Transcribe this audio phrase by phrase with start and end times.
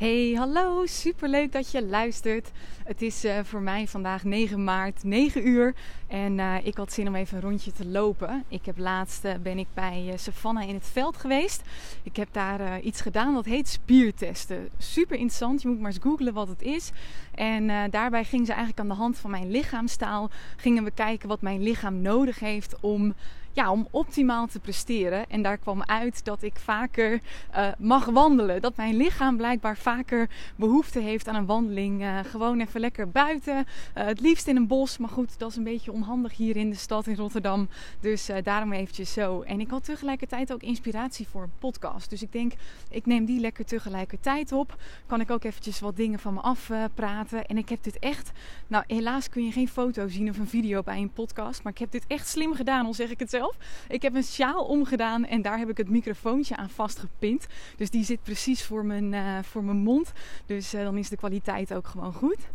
[0.00, 2.50] Hey, hallo, superleuk dat je luistert.
[2.84, 5.74] Het is uh, voor mij vandaag 9 maart, 9 uur.
[6.06, 8.44] En uh, ik had zin om even een rondje te lopen.
[8.48, 11.62] Ik heb laatst uh, ben ik bij Savannah in het veld geweest.
[12.02, 14.68] Ik heb daar iets gedaan dat heet spiertesten.
[14.78, 16.90] Super interessant, je moet maar eens googlen wat het is.
[17.34, 20.30] En daarbij ging ze eigenlijk aan de hand van mijn lichaamstaal...
[20.56, 23.14] gingen we kijken wat mijn lichaam nodig heeft om
[23.52, 25.28] ja, om optimaal te presteren.
[25.28, 27.20] En daar kwam uit dat ik vaker
[27.56, 28.60] uh, mag wandelen.
[28.60, 32.02] Dat mijn lichaam blijkbaar vaker behoefte heeft aan een wandeling.
[32.02, 33.56] Uh, gewoon even lekker buiten.
[33.56, 33.64] Uh,
[34.04, 34.98] het liefst in een bos.
[34.98, 37.68] Maar goed, dat is een beetje onhandig hier in de stad in Rotterdam.
[38.00, 39.40] Dus daarom eventjes zo.
[39.40, 42.10] En ik had tegelijkertijd ook inspiratie voor een podcast.
[42.10, 42.52] Dus ik denk,
[42.90, 44.76] ik neem die lekker tegelijkertijd op.
[45.06, 47.46] Kan ik ook eventjes wat dingen van me afpraten.
[47.46, 48.30] en ik heb dit echt...
[48.66, 51.62] Nou, helaas kun je geen foto zien of een video bij een podcast.
[51.62, 53.49] Maar ik heb dit echt slim gedaan, al zeg ik het zelf.
[53.88, 57.46] Ik heb een sjaal omgedaan en daar heb ik het microfoontje aan vastgepind.
[57.76, 60.12] Dus die zit precies voor mijn, uh, voor mijn mond.
[60.46, 62.48] Dus uh, dan is de kwaliteit ook gewoon goed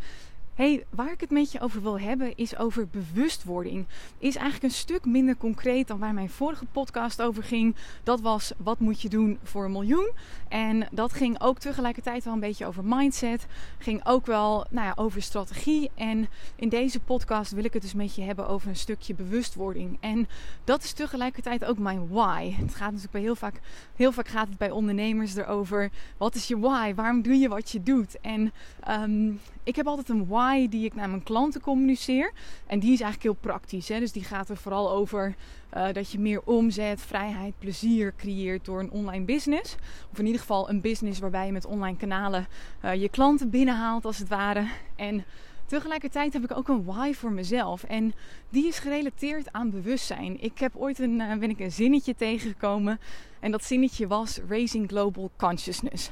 [0.55, 3.85] hey, waar ik het met je over wil hebben is over bewustwording.
[4.17, 7.75] Is eigenlijk een stuk minder concreet dan waar mijn vorige podcast over ging.
[8.03, 10.11] Dat was wat moet je doen voor een miljoen.
[10.47, 13.45] En dat ging ook tegelijkertijd wel een beetje over mindset.
[13.77, 15.91] Ging ook wel nou ja, over strategie.
[15.95, 19.97] En in deze podcast wil ik het dus met je hebben over een stukje bewustwording.
[19.99, 20.27] En
[20.63, 22.51] dat is tegelijkertijd ook mijn why.
[22.51, 23.59] Het gaat natuurlijk bij heel vaak,
[23.95, 25.89] heel vaak gaat het bij ondernemers erover.
[26.17, 26.93] Wat is je why?
[26.93, 28.21] Waarom doe je wat je doet?
[28.21, 28.53] En
[28.89, 32.31] um, ik heb altijd een why die ik naar mijn klanten communiceer.
[32.67, 33.87] En die is eigenlijk heel praktisch.
[33.87, 33.99] Hè?
[33.99, 35.35] Dus die gaat er vooral over
[35.77, 39.75] uh, dat je meer omzet, vrijheid, plezier creëert door een online business.
[40.11, 42.47] Of in ieder geval een business waarbij je met online kanalen
[42.85, 44.67] uh, je klanten binnenhaalt als het ware.
[44.95, 45.23] En
[45.65, 47.83] tegelijkertijd heb ik ook een why voor mezelf.
[47.83, 48.13] En
[48.49, 50.41] die is gerelateerd aan bewustzijn.
[50.41, 52.99] Ik heb ooit een, uh, ben ik een zinnetje tegengekomen.
[53.39, 56.11] En dat zinnetje was Raising Global Consciousness.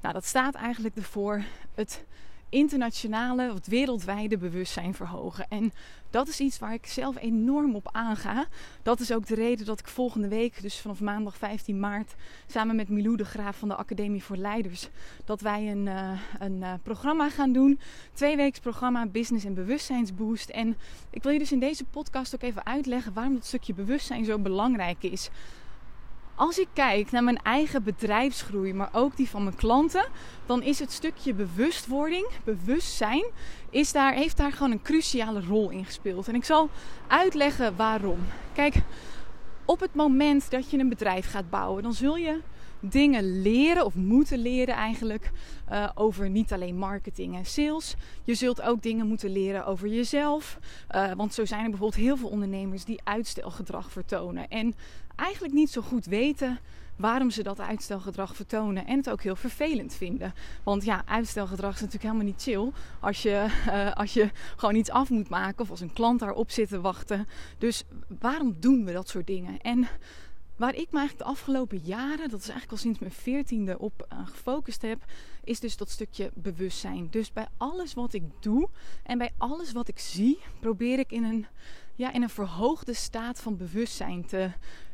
[0.00, 1.42] Nou, dat staat eigenlijk ervoor
[1.74, 2.04] het
[2.48, 5.46] internationale, het wereldwijde bewustzijn verhogen.
[5.48, 5.72] En
[6.10, 8.46] dat is iets waar ik zelf enorm op aanga.
[8.82, 12.14] Dat is ook de reden dat ik volgende week, dus vanaf maandag 15 maart,
[12.46, 14.88] samen met Milou de Graaf van de Academie voor Leiders,
[15.24, 17.80] dat wij een, uh, een uh, programma gaan doen.
[18.12, 20.48] Tweeweeks programma Business en Bewustzijnsboost.
[20.48, 20.76] En
[21.10, 24.38] ik wil je dus in deze podcast ook even uitleggen waarom dat stukje bewustzijn zo
[24.38, 25.30] belangrijk is.
[26.38, 30.04] Als ik kijk naar mijn eigen bedrijfsgroei, maar ook die van mijn klanten,
[30.46, 33.24] dan is het stukje bewustwording, bewustzijn,
[33.70, 36.28] is daar, heeft daar gewoon een cruciale rol in gespeeld.
[36.28, 36.68] En ik zal
[37.06, 38.18] uitleggen waarom.
[38.52, 38.74] Kijk,
[39.64, 42.40] op het moment dat je een bedrijf gaat bouwen, dan zul je
[42.80, 45.30] dingen leren of moeten leren eigenlijk
[45.70, 47.94] uh, over niet alleen marketing en sales.
[48.24, 50.58] Je zult ook dingen moeten leren over jezelf.
[50.94, 54.48] Uh, want zo zijn er bijvoorbeeld heel veel ondernemers die uitstelgedrag vertonen.
[54.48, 54.74] En
[55.16, 56.58] eigenlijk niet zo goed weten
[56.98, 58.86] waarom ze dat uitstelgedrag vertonen.
[58.86, 60.34] En het ook heel vervelend vinden.
[60.62, 62.70] Want ja, uitstelgedrag is natuurlijk helemaal niet chill.
[63.00, 66.50] Als je, uh, als je gewoon iets af moet maken of als een klant daarop
[66.50, 67.28] zit te wachten.
[67.58, 67.84] Dus
[68.20, 69.60] waarom doen we dat soort dingen?
[69.60, 69.88] En
[70.58, 74.08] waar ik me eigenlijk de afgelopen jaren, dat is eigenlijk al sinds mijn veertiende, op
[74.12, 75.04] uh, gefocust heb,
[75.44, 77.08] is dus dat stukje bewustzijn.
[77.10, 78.68] Dus bij alles wat ik doe
[79.02, 81.46] en bij alles wat ik zie, probeer ik in een,
[81.94, 84.50] ja, in een verhoogde staat van bewustzijn te,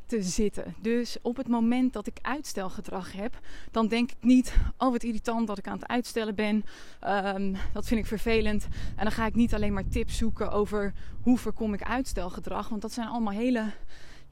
[0.06, 0.74] te zitten.
[0.80, 5.46] Dus op het moment dat ik uitstelgedrag heb, dan denk ik niet: oh wat irritant
[5.46, 6.64] dat ik aan het uitstellen ben.
[7.06, 8.66] Um, dat vind ik vervelend.
[8.96, 10.92] En dan ga ik niet alleen maar tips zoeken over
[11.22, 13.72] hoe voorkom ik uitstelgedrag, want dat zijn allemaal hele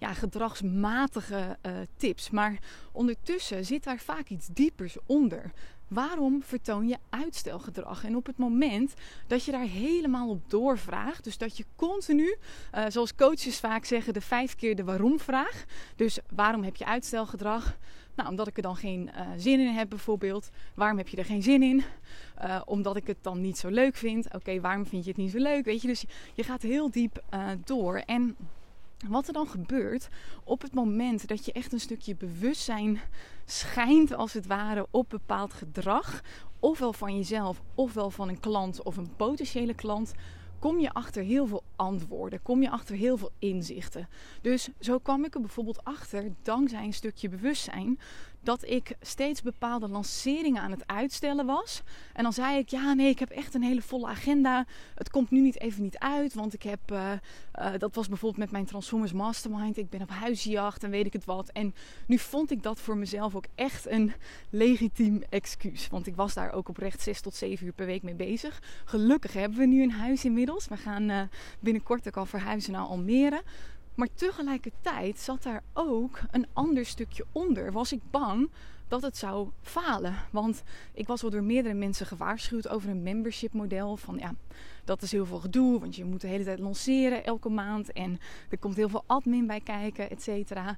[0.02, 2.30] ja, gedragsmatige uh, tips.
[2.30, 2.58] Maar
[2.92, 5.52] ondertussen zit daar vaak iets diepers onder.
[5.88, 8.04] Waarom vertoon je uitstelgedrag?
[8.04, 8.94] En op het moment
[9.26, 12.36] dat je daar helemaal op doorvraagt, dus dat je continu,
[12.74, 15.64] uh, zoals coaches vaak zeggen, de vijf keer de waarom-vraag.
[15.96, 17.76] Dus waarom heb je uitstelgedrag?
[18.14, 20.50] Nou, omdat ik er dan geen uh, zin in heb, bijvoorbeeld.
[20.74, 21.82] Waarom heb je er geen zin in?
[22.64, 24.34] Omdat ik het dan niet zo leuk vind.
[24.34, 25.64] Oké, waarom vind je het niet zo leuk?
[25.64, 26.04] Weet je, dus
[26.34, 27.22] je gaat heel diep
[27.64, 27.96] door.
[27.96, 28.36] En
[29.08, 30.08] wat er dan gebeurt
[30.44, 33.00] op het moment dat je echt een stukje bewustzijn
[33.44, 36.22] schijnt, als het ware, op bepaald gedrag,
[36.60, 40.12] ofwel van jezelf, ofwel van een klant of een potentiële klant,
[40.58, 44.08] kom je achter heel veel antwoorden, kom je achter heel veel inzichten.
[44.40, 47.98] Dus zo kwam ik er bijvoorbeeld achter, dankzij een stukje bewustzijn,
[48.42, 51.82] dat ik steeds bepaalde lanceringen aan het uitstellen was.
[52.12, 54.66] En dan zei ik, ja nee, ik heb echt een hele volle agenda.
[54.94, 57.12] Het komt nu niet even niet uit, want ik heb, uh,
[57.58, 59.76] uh, dat was bijvoorbeeld met mijn Transformers Mastermind.
[59.76, 61.48] Ik ben op huisjacht en weet ik het wat.
[61.48, 61.74] En
[62.06, 64.12] nu vond ik dat voor mezelf ook echt een
[64.50, 65.88] legitiem excuus.
[65.88, 68.62] Want ik was daar ook oprecht 6 tot 7 uur per week mee bezig.
[68.84, 70.68] Gelukkig hebben we nu een huis inmiddels.
[70.68, 71.20] We gaan uh,
[71.60, 73.42] binnenkort ook al verhuizen naar Almere.
[73.94, 77.72] Maar tegelijkertijd zat daar ook een ander stukje onder.
[77.72, 78.50] Was ik bang
[78.92, 80.14] dat het zou falen.
[80.30, 80.62] Want
[80.94, 83.96] ik was wel door meerdere mensen gewaarschuwd over een membership model.
[83.96, 84.34] Van ja,
[84.84, 87.92] dat is heel veel gedoe, want je moet de hele tijd lanceren elke maand.
[87.92, 88.18] En
[88.50, 90.76] er komt heel veel admin bij kijken, et cetera.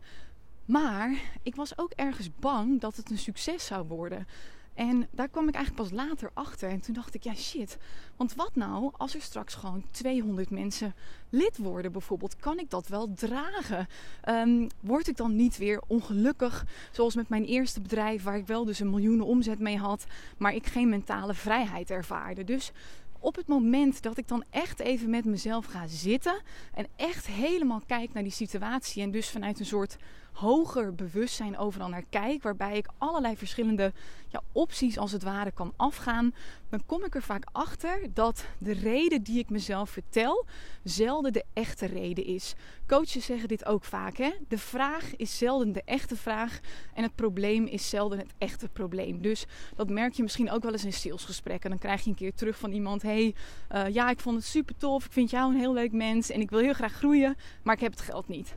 [0.65, 4.27] Maar ik was ook ergens bang dat het een succes zou worden.
[4.75, 6.69] En daar kwam ik eigenlijk pas later achter.
[6.69, 7.79] En toen dacht ik, ja shit.
[8.17, 10.95] Want wat nou als er straks gewoon 200 mensen
[11.29, 12.37] lid worden bijvoorbeeld?
[12.37, 13.87] Kan ik dat wel dragen?
[14.29, 16.65] Um, word ik dan niet weer ongelukkig?
[16.93, 20.05] Zoals met mijn eerste bedrijf, waar ik wel dus een miljoenen omzet mee had.
[20.37, 22.45] Maar ik geen mentale vrijheid ervaarde.
[22.45, 22.73] Dus
[23.19, 26.41] op het moment dat ik dan echt even met mezelf ga zitten.
[26.75, 29.03] En echt helemaal kijk naar die situatie.
[29.03, 29.97] En dus vanuit een soort
[30.35, 33.93] hoger bewustzijn overal naar kijk, waarbij ik allerlei verschillende
[34.29, 36.35] ja, opties als het ware kan afgaan,
[36.69, 40.47] dan kom ik er vaak achter dat de reden die ik mezelf vertel
[40.83, 42.55] zelden de echte reden is.
[42.87, 44.17] Coaches zeggen dit ook vaak.
[44.17, 44.31] Hè?
[44.49, 46.61] De vraag is zelden de echte vraag
[46.95, 49.23] en het probleem is zelden het echte probleem.
[49.23, 49.47] Dus
[49.77, 51.71] dat merk je misschien ook wel eens in salesgesprekken.
[51.71, 53.35] Dan krijg je een keer terug van iemand: hey,
[53.73, 55.05] uh, ja, ik vond het super tof.
[55.05, 57.81] Ik vind jou een heel leuk mens en ik wil heel graag groeien, maar ik
[57.81, 58.57] heb het geld niet.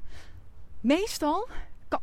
[0.82, 1.48] Meestal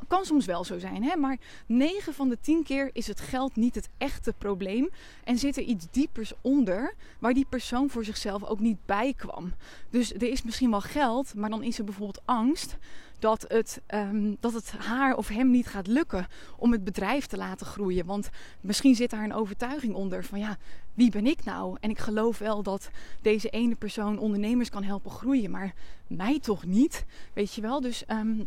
[0.08, 1.16] kan, soms wel zo zijn, hè?
[1.16, 4.90] maar 9 van de 10 keer is het geld niet het echte probleem.
[5.24, 9.52] En zit er iets diepers onder waar die persoon voor zichzelf ook niet bij kwam.
[9.90, 12.76] Dus er is misschien wel geld, maar dan is er bijvoorbeeld angst
[13.18, 16.26] dat het, um, dat het haar of hem niet gaat lukken
[16.56, 18.06] om het bedrijf te laten groeien.
[18.06, 18.30] Want
[18.60, 20.56] misschien zit daar een overtuiging onder van ja,
[20.94, 21.76] wie ben ik nou?
[21.80, 22.90] En ik geloof wel dat
[23.22, 25.74] deze ene persoon ondernemers kan helpen groeien, maar
[26.06, 27.04] mij toch niet.
[27.32, 27.80] Weet je wel?
[27.80, 28.46] Dus um,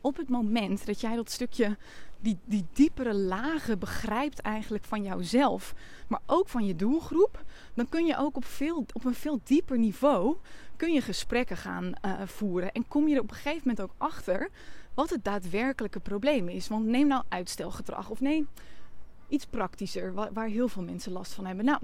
[0.00, 1.76] op het moment dat jij dat stukje,
[2.20, 5.74] die, die diepere lagen begrijpt eigenlijk van jouzelf,
[6.08, 7.44] maar ook van je doelgroep,
[7.74, 10.36] dan kun je ook op, veel, op een veel dieper niveau
[10.76, 12.72] kun je gesprekken gaan uh, voeren.
[12.72, 14.48] En kom je er op een gegeven moment ook achter
[14.94, 16.68] wat het daadwerkelijke probleem is.
[16.68, 18.48] Want neem nou uitstelgedrag of neem
[19.28, 21.64] iets praktischer, waar, waar heel veel mensen last van hebben.
[21.64, 21.80] Nou,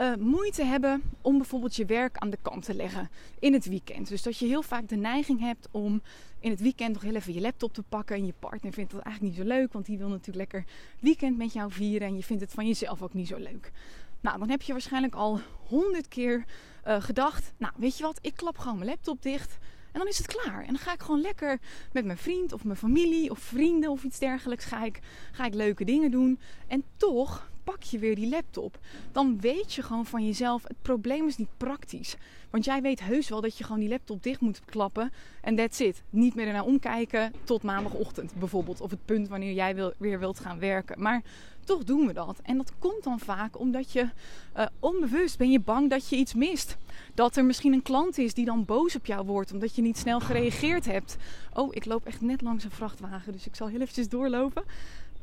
[0.00, 4.08] uh, moeite hebben om bijvoorbeeld je werk aan de kant te leggen in het weekend.
[4.08, 6.02] Dus dat je heel vaak de neiging hebt om
[6.38, 8.16] in het weekend nog heel even je laptop te pakken.
[8.16, 11.36] En je partner vindt dat eigenlijk niet zo leuk, want die wil natuurlijk lekker weekend
[11.36, 12.08] met jou vieren.
[12.08, 13.72] En je vindt het van jezelf ook niet zo leuk.
[14.20, 16.44] Nou, dan heb je waarschijnlijk al honderd keer
[16.86, 19.58] uh, gedacht: Nou, weet je wat, ik klap gewoon mijn laptop dicht.
[19.92, 20.60] En dan is het klaar.
[20.60, 21.58] En dan ga ik gewoon lekker
[21.92, 24.64] met mijn vriend of mijn familie of vrienden of iets dergelijks.
[24.64, 25.00] Ga ik,
[25.32, 26.40] ga ik leuke dingen doen.
[26.66, 28.78] En toch pak je weer die laptop.
[29.12, 32.16] Dan weet je gewoon van jezelf, het probleem is niet praktisch.
[32.50, 35.12] Want jij weet heus wel dat je gewoon die laptop dicht moet klappen.
[35.40, 36.02] En that's it.
[36.10, 38.80] Niet meer ernaar omkijken tot maandagochtend bijvoorbeeld.
[38.80, 41.02] Of het punt wanneer jij wil, weer wilt gaan werken.
[41.02, 41.22] Maar
[41.64, 42.40] toch doen we dat.
[42.42, 44.08] En dat komt dan vaak omdat je
[44.56, 46.76] uh, onbewust ben je bang dat je iets mist.
[47.14, 49.98] Dat er misschien een klant is die dan boos op jou wordt omdat je niet
[49.98, 51.16] snel gereageerd hebt.
[51.52, 54.62] Oh, ik loop echt net langs een vrachtwagen, dus ik zal heel eventjes doorlopen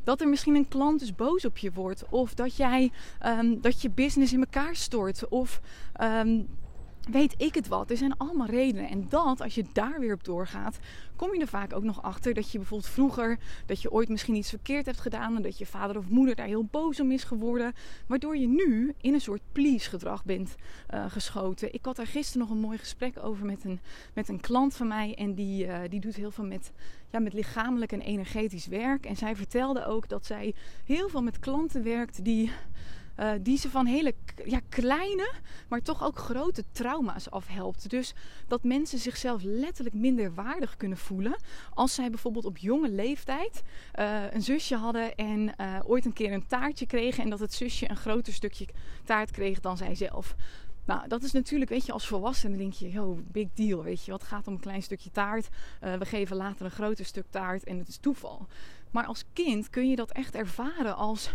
[0.08, 2.04] dat er misschien een klant dus boos op je wordt.
[2.10, 2.92] Of dat jij
[3.26, 5.28] um, dat je business in elkaar stort.
[5.28, 5.62] Of
[6.02, 6.48] um,
[7.12, 7.90] weet ik het wat.
[7.90, 8.90] Er zijn allemaal redenen.
[8.90, 10.80] En dat, als je daar weer op doorgaat,
[11.16, 14.36] kom je er vaak ook nog achter dat je bijvoorbeeld vroeger, dat je ooit misschien
[14.36, 15.36] iets verkeerd hebt gedaan.
[15.36, 17.74] En dat je vader of moeder daar heel boos om is geworden.
[18.08, 20.56] Waardoor je nu in een soort please gedrag bent
[20.94, 21.74] uh, geschoten.
[21.74, 23.80] Ik had daar gisteren nog een mooi gesprek over met een,
[24.14, 25.16] met een klant van mij.
[25.16, 26.72] En die, uh, die doet heel veel met,
[27.12, 29.06] ja, met lichamelijk en energetisch werk.
[29.06, 30.54] En zij vertelde ook dat zij
[30.86, 32.52] heel veel met klanten werkt die
[33.20, 34.14] uh, die ze van hele
[34.46, 35.34] ja, kleine,
[35.68, 37.90] maar toch ook grote trauma's afhelpt.
[37.90, 38.14] Dus
[38.48, 41.36] dat mensen zichzelf letterlijk minder waardig kunnen voelen
[41.74, 43.64] als zij bijvoorbeeld op jonge leeftijd
[44.00, 47.54] uh, een zusje hadden en uh, ooit een keer een taartje kregen en dat het
[47.54, 48.68] zusje een groter stukje
[49.04, 50.36] taart kreeg dan zijzelf.
[50.86, 54.12] Nou, dat is natuurlijk, weet je, als volwassene denk je, yo, big deal, weet je.
[54.12, 55.48] Wat gaat om een klein stukje taart?
[55.80, 58.48] We geven later een groter stuk taart en het is toeval.
[58.92, 61.32] Maar als kind kun je dat echt ervaren als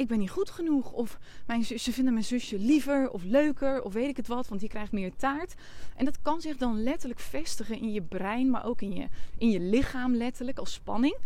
[0.00, 0.92] ik ben niet goed genoeg.
[0.92, 4.60] Of mijn ze vinden mijn zusje liever of leuker of weet ik het wat, want
[4.60, 5.54] die krijgt meer taart.
[5.96, 9.50] En dat kan zich dan letterlijk vestigen in je brein, maar ook in je, in
[9.50, 11.16] je lichaam letterlijk als spanning.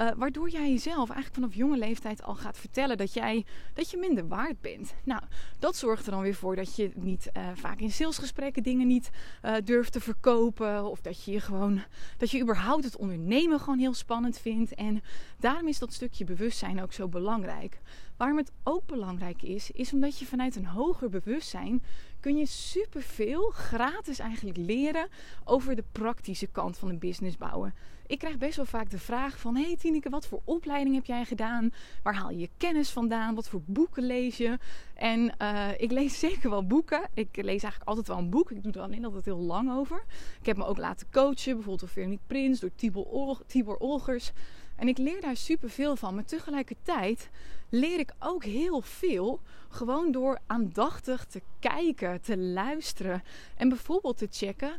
[0.00, 3.96] Uh, waardoor jij jezelf eigenlijk vanaf jonge leeftijd al gaat vertellen dat, jij, dat je
[3.96, 4.94] minder waard bent.
[5.04, 5.22] Nou,
[5.58, 9.10] dat zorgt er dan weer voor dat je niet uh, vaak in salesgesprekken dingen niet
[9.44, 10.84] uh, durft te verkopen.
[10.84, 11.82] Of dat je gewoon
[12.18, 14.74] dat je überhaupt het ondernemen gewoon heel spannend vindt.
[14.74, 15.02] En
[15.38, 17.78] daarom is dat stukje bewustzijn ook zo belangrijk.
[18.16, 21.82] Waarom het ook belangrijk is, is omdat je vanuit een hoger bewustzijn
[22.20, 25.08] kun je superveel gratis eigenlijk leren
[25.44, 27.74] over de praktische kant van een business bouwen.
[28.06, 29.56] Ik krijg best wel vaak de vraag van...
[29.56, 31.72] Hey Tineke, wat voor opleiding heb jij gedaan?
[32.02, 33.34] Waar haal je je kennis vandaan?
[33.34, 34.58] Wat voor boeken lees je?
[34.94, 37.08] En uh, ik lees zeker wel boeken.
[37.14, 38.50] Ik lees eigenlijk altijd wel een boek.
[38.50, 40.04] Ik doe er alleen altijd heel lang over.
[40.40, 41.52] Ik heb me ook laten coachen.
[41.52, 44.32] Bijvoorbeeld door Veronique Prins, door Tibor, Ol Tibor Olgers.
[44.76, 46.14] En ik leer daar super veel van.
[46.14, 47.30] Maar tegelijkertijd
[47.68, 53.22] leer ik ook heel veel gewoon door aandachtig te kijken, te luisteren
[53.56, 54.72] en bijvoorbeeld te checken.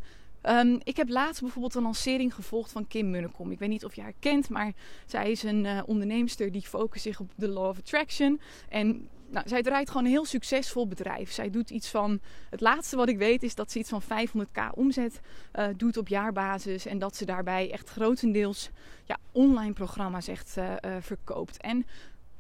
[0.46, 3.52] Ehm, ik heb laatst bijvoorbeeld een lancering gevolgd van Kim Munnekom.
[3.52, 4.74] Ik weet niet of je haar kent, maar
[5.06, 8.40] zij is een uh, onderneemster die focust zich op de Law of Attraction.
[8.70, 11.32] En nou, zij draait gewoon een heel succesvol bedrijf.
[11.32, 12.20] Zij doet iets van.
[12.50, 15.20] Het laatste wat ik weet is dat ze iets van 500k omzet
[15.56, 16.86] uh, doet op jaarbasis.
[16.86, 18.70] En dat ze daarbij echt grotendeels
[19.06, 21.58] ja, online programma's echt uh, verkoopt.
[21.58, 21.86] En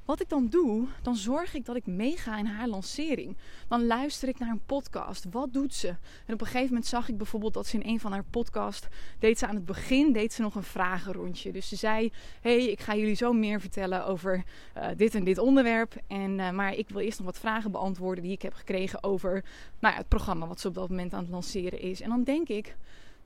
[0.05, 3.37] wat ik dan doe, dan zorg ik dat ik meega in haar lancering.
[3.67, 5.25] Dan luister ik naar een podcast.
[5.31, 5.87] Wat doet ze?
[6.25, 8.87] En op een gegeven moment zag ik bijvoorbeeld dat ze in een van haar podcasts
[9.19, 11.51] deed ze aan het begin deed ze nog een vragenrondje.
[11.51, 14.43] Dus ze zei: "Hey, ik ga jullie zo meer vertellen over
[14.77, 15.95] uh, dit en dit onderwerp.
[16.07, 19.43] En, uh, maar ik wil eerst nog wat vragen beantwoorden die ik heb gekregen over
[19.79, 22.23] nou ja, het programma wat ze op dat moment aan het lanceren is." En dan
[22.23, 22.75] denk ik: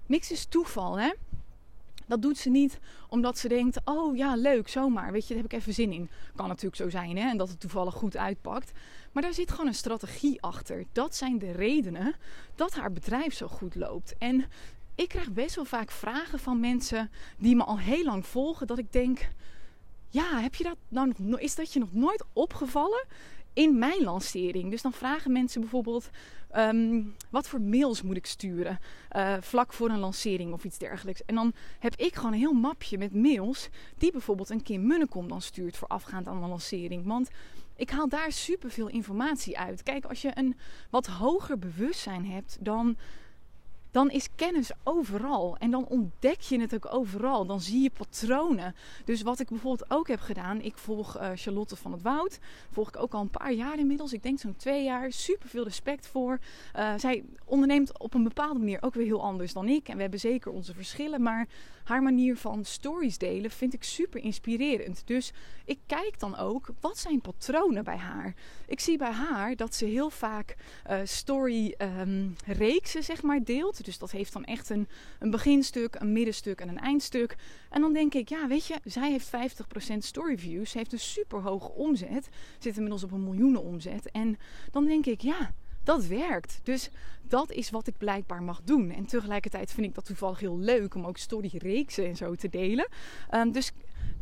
[0.05, 1.09] niks is toeval, hè?
[2.09, 5.11] Dat doet ze niet omdat ze denkt: oh ja, leuk, zomaar.
[5.11, 6.09] Weet je, daar heb ik even zin in.
[6.35, 7.29] Kan natuurlijk zo zijn, hè?
[7.29, 8.71] En dat het toevallig goed uitpakt.
[9.11, 10.85] Maar daar zit gewoon een strategie achter.
[10.91, 12.15] Dat zijn de redenen
[12.55, 14.17] dat haar bedrijf zo goed loopt.
[14.17, 14.45] En
[14.95, 18.67] ik krijg best wel vaak vragen van mensen die me al heel lang volgen.
[18.67, 19.29] Dat ik denk:
[20.09, 23.05] ja, heb je dat nou is dat je nog nooit opgevallen?
[23.59, 24.71] In mijn lancering.
[24.71, 26.09] Dus dan vragen mensen bijvoorbeeld:
[26.55, 28.79] um, wat voor mails moet ik sturen
[29.15, 31.25] uh, vlak voor een lancering of iets dergelijks.
[31.25, 35.27] En dan heb ik gewoon een heel mapje met mails die bijvoorbeeld een Kim Munnekom
[35.27, 37.05] dan stuurt voorafgaand aan een lancering.
[37.05, 37.29] Want
[37.75, 39.83] ik haal daar superveel informatie uit.
[39.83, 40.55] Kijk, als je een
[40.89, 42.97] wat hoger bewustzijn hebt, dan
[43.91, 45.57] dan is kennis overal.
[45.57, 47.45] En dan ontdek je het ook overal.
[47.45, 48.75] Dan zie je patronen.
[49.05, 50.61] Dus wat ik bijvoorbeeld ook heb gedaan.
[50.61, 52.39] Ik volg uh, Charlotte van het Woud.
[52.71, 54.13] Volg ik ook al een paar jaar inmiddels.
[54.13, 55.11] Ik denk zo'n twee jaar.
[55.11, 56.39] Super veel respect voor.
[56.75, 59.87] Uh, zij onderneemt op een bepaalde manier ook weer heel anders dan ik.
[59.87, 61.21] En we hebben zeker onze verschillen.
[61.21, 61.47] Maar
[61.83, 65.01] haar manier van stories delen vind ik super inspirerend.
[65.05, 65.33] Dus
[65.65, 66.69] ik kijk dan ook.
[66.79, 68.35] Wat zijn patronen bij haar?
[68.67, 70.55] Ik zie bij haar dat ze heel vaak
[70.89, 73.78] uh, story um, reeksen zeg maar deelt.
[73.85, 74.87] Dus dat heeft dan echt een,
[75.19, 77.35] een beginstuk, een middenstuk en een eindstuk.
[77.69, 79.31] En dan denk ik, ja, weet je, zij heeft
[79.93, 80.71] 50% storyviews.
[80.71, 82.29] Ze heeft een super hoge omzet.
[82.59, 84.11] Zit inmiddels op een miljoenen omzet.
[84.11, 84.37] En
[84.71, 86.59] dan denk ik, ja, dat werkt.
[86.63, 86.89] Dus
[87.21, 88.91] dat is wat ik blijkbaar mag doen.
[88.91, 92.87] En tegelijkertijd vind ik dat toevallig heel leuk om ook storyreeksen en zo te delen.
[93.31, 93.71] Um, dus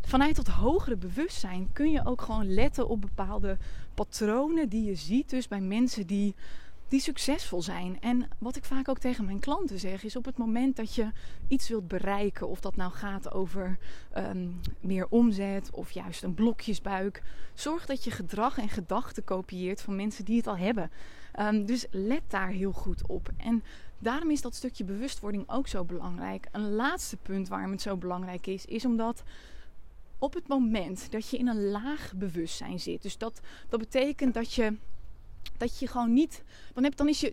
[0.01, 3.57] vanuit dat hogere bewustzijn kun je ook gewoon letten op bepaalde
[3.93, 5.29] patronen die je ziet.
[5.29, 6.35] Dus bij mensen die
[6.87, 8.01] die succesvol zijn.
[8.01, 11.11] En wat ik vaak ook tegen mijn klanten zeg, is op het moment dat je
[11.47, 13.77] iets wilt bereiken, of dat nou gaat over
[14.17, 19.95] um, meer omzet of juist een blokjesbuik, zorg dat je gedrag en gedachten kopieert van
[19.95, 20.91] mensen die het al hebben.
[21.39, 23.29] Um, dus let daar heel goed op.
[23.37, 23.63] En
[23.99, 26.47] daarom is dat stukje bewustwording ook zo belangrijk.
[26.51, 29.23] Een laatste punt waarom het zo belangrijk is, is omdat
[30.19, 34.53] op het moment dat je in een laag bewustzijn zit, dus dat, dat betekent dat
[34.53, 34.73] je
[35.57, 36.43] dat je gewoon niet.
[36.77, 37.31] Dan, heb, dan is je,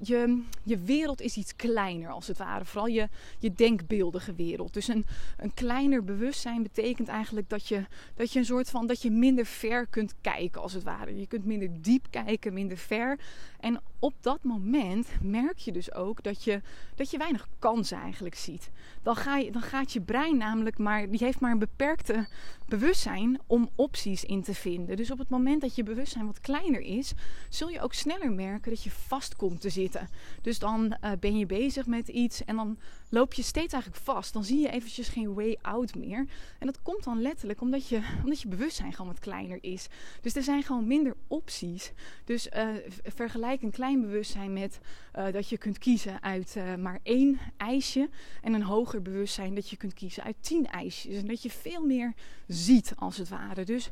[0.62, 2.64] je, wereld is iets kleiner als het ware.
[2.64, 3.08] Vooral je,
[3.38, 4.74] je denkbeeldige wereld.
[4.74, 7.84] Dus een, een kleiner bewustzijn betekent eigenlijk dat je,
[8.14, 8.86] dat je een soort van.
[8.86, 11.18] dat je minder ver kunt kijken als het ware.
[11.18, 13.18] Je kunt minder diep kijken, minder ver.
[13.60, 16.60] En op dat moment merk je dus ook dat je,
[16.94, 18.70] dat je weinig kansen eigenlijk ziet.
[19.02, 21.10] Dan, ga je, dan gaat je brein namelijk maar.
[21.10, 22.26] die heeft maar een beperkte
[22.66, 24.96] bewustzijn om opties in te vinden.
[24.96, 27.12] Dus op het moment dat je bewustzijn wat kleiner is,
[27.48, 30.08] zul je ook sneller merken dat je vast komt te zitten.
[30.42, 34.32] Dus dan uh, ben je bezig met iets en dan loop je steeds eigenlijk vast.
[34.32, 36.26] Dan zie je eventjes geen way out meer.
[36.58, 39.86] En dat komt dan letterlijk omdat je, omdat je bewustzijn gewoon wat kleiner is.
[40.20, 41.92] Dus er zijn gewoon minder opties.
[42.24, 42.68] Dus uh,
[43.02, 44.80] vergelijk een klein bewustzijn met
[45.18, 48.08] uh, dat je kunt kiezen uit maar één ijsje.
[48.42, 51.16] En een hoger bewustzijn dat je kunt kiezen uit tien ijsjes.
[51.16, 52.12] En dat je veel meer
[52.46, 53.64] ziet als het ware.
[53.64, 53.90] Dus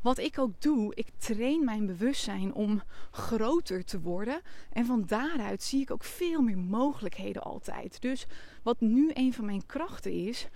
[0.00, 4.40] wat ik ook doe, ik train mijn bewustzijn om groter te worden.
[4.72, 8.00] En van daaruit zie ik ook veel meer mogelijkheden altijd.
[8.00, 8.26] Dus
[8.62, 10.48] wat nu een van mijn krachten is,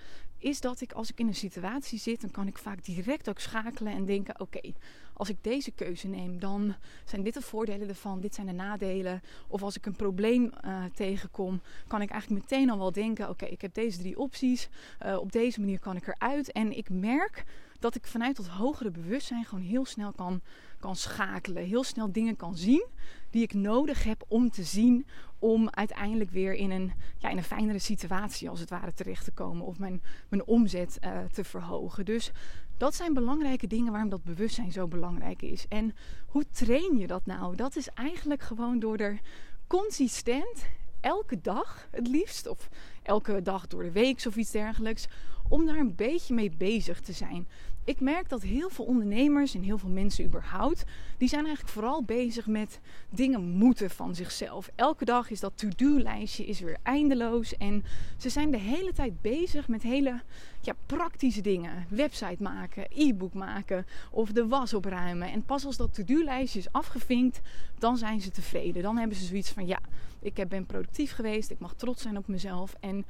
[0.45, 3.39] is dat ik als ik in een situatie zit, dan kan ik vaak direct ook
[3.39, 4.73] schakelen en denken: oké,
[5.13, 6.75] als ik deze keuze neem, dan
[7.05, 9.23] zijn dit de voordelen ervan, dit zijn de nadelen.
[9.49, 13.45] Of als ik een probleem uh, tegenkom, kan ik eigenlijk meteen al wel denken: oké,
[13.45, 14.69] ik heb deze drie opties.
[15.07, 16.53] Uh, op deze manier kan ik eruit.
[16.53, 17.45] En ik merk
[17.85, 20.41] dat ik vanuit dat hogere bewustzijn gewoon heel snel kan,
[20.81, 21.65] kan schakelen.
[21.65, 22.87] Heel snel dingen kan zien
[23.31, 25.07] die ik nodig heb om te zien.
[25.39, 29.31] Om uiteindelijk weer in een, ja, in een fijnere situatie als het ware terecht te
[29.31, 29.67] komen.
[29.67, 32.05] Of mijn, mijn omzet uh, te verhogen.
[32.05, 32.33] Dus
[32.77, 35.67] dat zijn belangrijke dingen waarom dat bewustzijn zo belangrijk is.
[35.69, 35.95] En
[36.27, 37.57] hoe train je dat nou?
[37.57, 39.21] Dat is eigenlijk gewoon door er
[39.67, 40.67] consistent
[41.01, 42.69] elke dag het liefst, of
[43.03, 45.07] elke dag door de week of iets dergelijks,
[45.49, 47.49] om daar een beetje mee bezig te zijn.
[47.87, 50.85] Ik merk dat heel veel ondernemers en heel veel mensen überhaupt,
[51.19, 54.71] die zijn eigenlijk vooral bezig met dingen moeten van zichzelf.
[54.75, 57.85] Elke dag is dat to-do-lijstje is weer eindeloos en
[58.17, 60.23] ze zijn de hele tijd bezig met hele
[60.61, 61.87] ja, praktische dingen.
[61.89, 65.31] Website maken, e-book maken of de was opruimen.
[65.31, 67.41] En pas als dat to-do-lijstje is afgevinkt,
[67.79, 68.83] dan zijn ze tevreden.
[68.83, 69.81] Dan hebben ze zoiets van ja,
[70.21, 73.05] ik ben productief geweest, ik mag trots zijn op mezelf en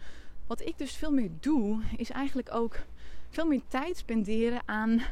[0.46, 2.76] wat ik dus veel meer doe, is eigenlijk ook
[3.34, 5.02] veel meer tijd spenderen aan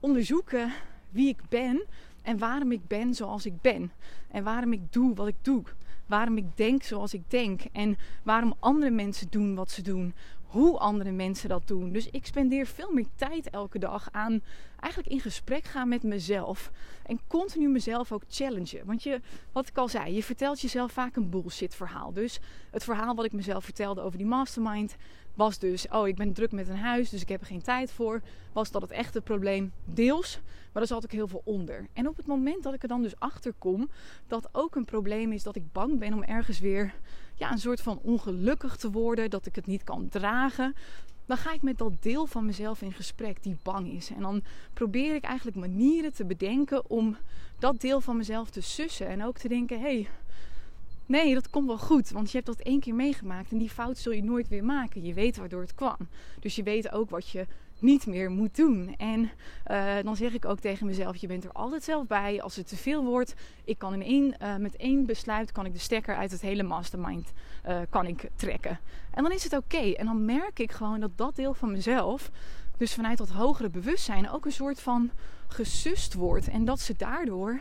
[0.00, 0.72] onderzoeken
[1.10, 1.84] wie ik ben
[2.22, 3.92] en waarom ik ben zoals ik ben.
[4.28, 5.62] En waarom ik doe wat ik doe.
[6.06, 7.60] Waarom ik denk zoals ik denk.
[7.72, 10.14] En waarom andere mensen doen wat ze doen
[10.52, 11.92] hoe andere mensen dat doen.
[11.92, 14.42] Dus ik spendeer veel meer tijd elke dag aan
[14.80, 16.70] eigenlijk in gesprek gaan met mezelf.
[17.06, 18.86] En continu mezelf ook challengen.
[18.86, 19.20] Want je,
[19.52, 22.12] wat ik al zei, je vertelt jezelf vaak een bullshit verhaal.
[22.12, 22.40] Dus
[22.70, 24.96] het verhaal wat ik mezelf vertelde over die mastermind
[25.34, 27.92] was dus: oh, ik ben druk met een huis, dus ik heb er geen tijd
[27.92, 28.22] voor.
[28.52, 29.72] Was dat het echte probleem?
[29.84, 30.40] Deels.
[30.72, 31.86] Maar er zat ook heel veel onder.
[31.92, 33.88] En op het moment dat ik er dan dus achter kom
[34.26, 36.94] dat ook een probleem is dat ik bang ben om ergens weer
[37.42, 40.74] ja, een soort van ongelukkig te worden, dat ik het niet kan dragen,
[41.26, 44.10] dan ga ik met dat deel van mezelf in gesprek die bang is.
[44.10, 47.16] En dan probeer ik eigenlijk manieren te bedenken om
[47.58, 49.06] dat deel van mezelf te sussen.
[49.06, 50.08] En ook te denken: hé, hey,
[51.06, 52.10] nee, dat komt wel goed.
[52.10, 55.04] Want je hebt dat één keer meegemaakt en die fout zul je nooit weer maken.
[55.04, 55.96] Je weet waardoor het kwam.
[56.40, 57.46] Dus je weet ook wat je
[57.82, 58.94] niet meer moet doen.
[58.96, 59.30] En
[59.70, 62.42] uh, dan zeg ik ook tegen mezelf: je bent er altijd zelf bij.
[62.42, 63.34] Als het te veel wordt,
[63.64, 66.62] ik kan in één, uh, met één besluit kan ik de stekker uit het hele
[66.62, 67.32] mastermind
[67.68, 68.78] uh, kan ik trekken.
[69.10, 69.92] En dan is het oké.
[69.92, 72.30] En dan merk ik gewoon dat dat deel van mezelf,
[72.76, 75.10] dus vanuit dat hogere bewustzijn, ook een soort van
[75.46, 76.48] gesust wordt.
[76.48, 77.60] En dat ze daardoor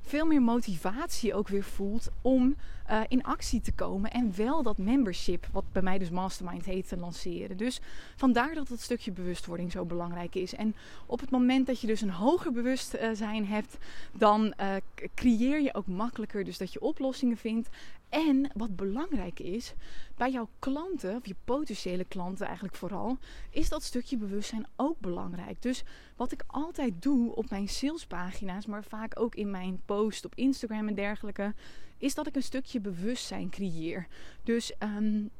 [0.00, 2.56] veel meer motivatie ook weer voelt om
[2.90, 4.10] uh, in actie te komen.
[4.10, 7.56] En wel dat membership, wat bij mij dus Mastermind heet, te lanceren.
[7.56, 7.80] Dus
[8.16, 10.54] vandaar dat dat stukje bewustwording zo belangrijk is.
[10.54, 10.74] En
[11.06, 13.78] op het moment dat je dus een hoger bewustzijn hebt,
[14.12, 14.74] dan uh,
[15.14, 17.68] creëer je ook makkelijker dus dat je oplossingen vindt.
[18.08, 19.74] En wat belangrijk is,
[20.16, 23.18] bij jouw klanten, of je potentiële klanten eigenlijk vooral,
[23.50, 25.62] is dat stukje bewustzijn ook belangrijk.
[25.62, 25.84] Dus
[26.16, 30.88] wat ik altijd doe op mijn salespagina's, maar vaak ook in mijn post op Instagram
[30.88, 31.54] en dergelijke,
[32.02, 34.06] is dat ik een stukje bewustzijn creëer.
[34.42, 35.30] Dus um,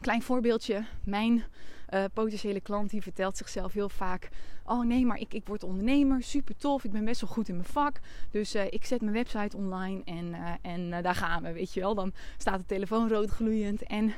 [0.00, 1.44] klein voorbeeldje, mijn
[1.94, 4.28] uh, potentiële klant die vertelt zichzelf heel vaak:
[4.64, 7.56] Oh nee, maar ik, ik word ondernemer, super tof, ik ben best wel goed in
[7.56, 8.00] mijn vak.
[8.30, 11.80] Dus uh, ik zet mijn website online en, uh, en daar gaan we, weet je
[11.80, 11.94] wel.
[11.94, 14.12] Dan staat de telefoon rood gloeiend en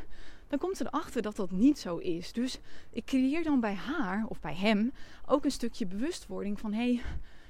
[0.49, 2.33] dan komt ze erachter dat dat niet zo is.
[2.33, 2.59] Dus
[2.91, 4.93] ik creëer dan bij haar of bij hem
[5.27, 7.01] ook een stukje bewustwording van: Hey,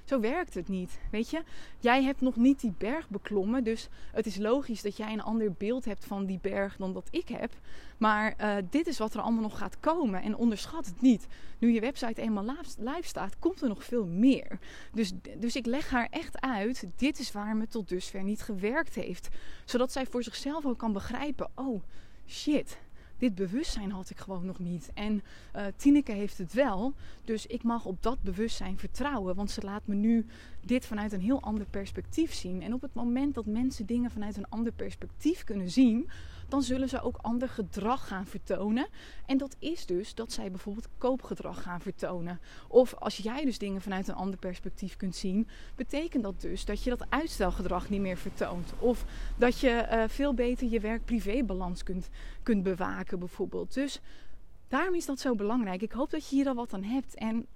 [0.05, 0.99] zo werkt het niet.
[1.11, 1.43] Weet je,
[1.79, 3.65] jij hebt nog niet die berg beklommen.
[3.65, 7.09] Dus het is logisch dat jij een ander beeld hebt van die berg dan dat
[7.11, 7.53] ik heb.
[7.99, 10.23] Maar uh, dit is wat er allemaal nog gaat komen.
[10.23, 11.27] En onderschat het niet.
[11.59, 14.59] Nu je website eenmaal live staat, komt er nog veel meer.
[14.93, 18.95] Dus, dus ik leg haar echt uit: dit is waar me tot dusver niet gewerkt
[18.95, 19.29] heeft.
[19.65, 21.83] Zodat zij voor zichzelf ook kan begrijpen: oh
[22.27, 22.79] shit
[23.25, 24.91] dit bewustzijn had ik gewoon nog niet.
[24.95, 25.23] En
[25.57, 26.95] uh, Tineke heeft het wel.
[27.25, 29.35] Dus ik mag op dat bewustzijn vertrouwen.
[29.35, 30.27] Want ze laat me nu
[30.61, 32.63] dit vanuit een heel ander perspectief zien.
[32.63, 36.11] En op het moment dat mensen dingen vanuit een ander perspectief kunnen zien,
[36.49, 38.89] dan zullen ze ook ander gedrag gaan vertonen.
[39.27, 42.41] En dat is dus dat zij bijvoorbeeld koopgedrag gaan vertonen.
[42.69, 46.83] Of als jij dus dingen vanuit een ander perspectief kunt zien, betekent dat dus dat
[46.83, 48.73] je dat uitstelgedrag niet meer vertoont.
[48.79, 49.05] Of
[49.37, 52.09] dat je uh, veel beter je werk-privé-balans kunt,
[52.43, 53.75] kunt bewaken, bijvoorbeeld.
[53.75, 54.01] Dus
[54.69, 55.83] daarom is dat zo belangrijk.
[55.83, 57.15] Ik hoop dat je hier al wat aan hebt.
[57.15, 57.47] En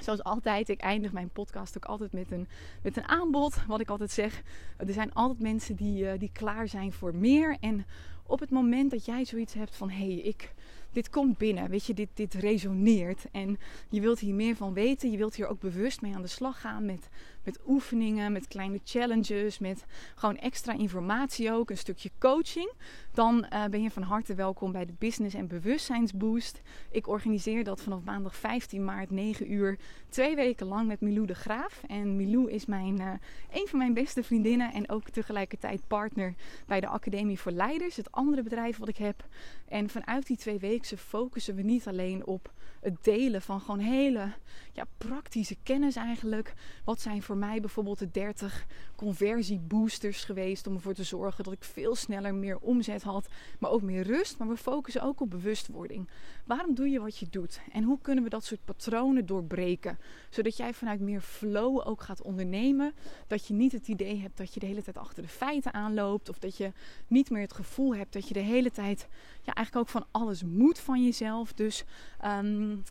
[0.00, 2.48] Zoals altijd, ik eindig mijn podcast ook altijd met een,
[2.82, 3.66] met een aanbod.
[3.66, 4.42] Wat ik altijd zeg,
[4.76, 7.56] er zijn altijd mensen die, uh, die klaar zijn voor meer.
[7.60, 7.86] En
[8.26, 10.54] op het moment dat jij zoiets hebt van hé, hey, ik,
[10.92, 15.10] dit komt binnen, weet je, dit, dit resoneert en je wilt hier meer van weten,
[15.10, 17.08] je wilt hier ook bewust mee aan de slag gaan met,
[17.46, 22.72] met oefeningen, met kleine challenges, met gewoon extra informatie ook, een stukje coaching,
[23.12, 26.60] dan uh, ben je van harte welkom bij de Business en Bewustzijnsboost.
[26.90, 29.78] Ik organiseer dat vanaf maandag 15 maart 9 uur,
[30.08, 31.82] twee weken lang met Milou de Graaf.
[31.86, 33.10] En Milou is mijn, uh,
[33.50, 36.34] een van mijn beste vriendinnen en ook tegelijkertijd partner
[36.66, 39.26] bij de Academie voor Leiders, het andere bedrijven wat ik heb.
[39.68, 44.32] En vanuit die twee weken focussen we niet alleen op het delen van gewoon hele
[44.72, 46.54] ja, praktische kennis eigenlijk.
[46.84, 51.64] Wat zijn voor mij bijvoorbeeld de 30 conversieboosters geweest om ervoor te zorgen dat ik
[51.64, 54.38] veel sneller meer omzet had, maar ook meer rust.
[54.38, 56.08] Maar we focussen ook op bewustwording.
[56.44, 57.60] Waarom doe je wat je doet?
[57.72, 59.98] En hoe kunnen we dat soort patronen doorbreken?
[60.30, 62.94] Zodat jij vanuit meer flow ook gaat ondernemen.
[63.26, 66.28] Dat je niet het idee hebt dat je de hele tijd achter de feiten aanloopt.
[66.28, 66.72] Of dat je
[67.06, 69.08] niet meer het gevoel hebt dat je de hele tijd
[69.42, 71.52] ja, eigenlijk ook van alles moet van jezelf.
[71.52, 71.84] Dus
[72.24, 72.82] um,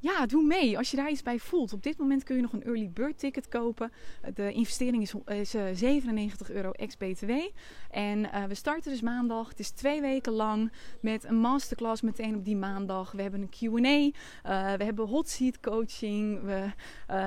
[0.00, 1.72] ja, doe mee als je daar iets bij voelt.
[1.72, 3.92] Op dit moment kun je nog een early bird ticket kopen.
[4.34, 7.30] De investering is, is 97 eh, euro ex-BTW.
[7.90, 9.48] En uh, we starten dus maandag.
[9.48, 13.12] Het is twee weken lang met een masterclass meteen op die maandag.
[13.12, 13.88] We hebben een Q&A.
[13.88, 14.12] Uh,
[14.76, 16.42] we hebben hot seat coaching.
[16.42, 16.70] We,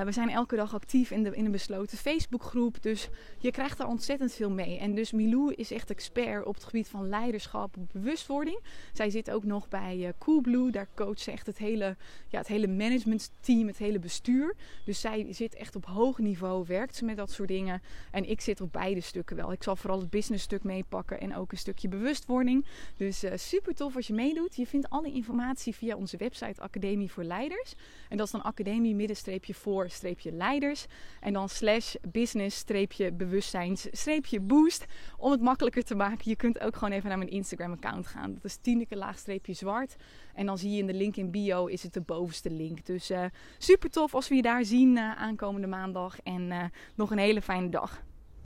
[0.04, 2.82] we zijn elke dag actief in, de, in een besloten Facebookgroep.
[2.82, 3.08] Dus
[3.38, 4.78] je krijgt daar ontzettend veel mee.
[4.78, 8.60] En dus Milou is echt expert op het gebied van leiderschap, bewustwording.
[8.92, 10.70] Zij zit ook nog bij Coolblue.
[10.70, 11.96] Daar coacht ze echt het hele,
[12.28, 14.54] ja, het hele hele managementteam, het hele bestuur.
[14.84, 17.82] Dus zij zit echt op hoog niveau, werkt ze met dat soort dingen.
[18.10, 19.52] En ik zit op beide stukken wel.
[19.52, 22.66] Ik zal vooral het business stuk meepakken en ook een stukje bewustwording.
[22.96, 24.56] Dus uh, super tof als je meedoet.
[24.56, 27.74] Je vindt alle informatie via onze website Academie voor Leiders.
[28.08, 30.86] En dat is dan academie middenstreepje voor streepje leiders.
[31.20, 34.84] En dan slash business streepje bewustzijns streepje boost.
[35.16, 36.30] Om het makkelijker te maken.
[36.30, 38.34] Je kunt ook gewoon even naar mijn Instagram account gaan.
[38.34, 39.96] Dat is tieneke laagstreepje zwart.
[40.34, 42.86] En dan zie je in de link in bio is het de bovenste link.
[42.86, 43.24] Dus uh,
[43.58, 46.20] super tof als we je daar zien uh, aankomende maandag.
[46.20, 46.64] En uh,
[46.94, 48.02] nog een hele fijne dag.